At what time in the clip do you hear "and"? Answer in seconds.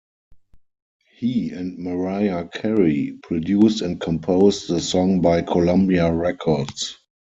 1.51-1.77, 3.83-4.01